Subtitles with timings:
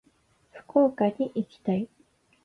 [0.49, 1.87] 福岡に行きたい。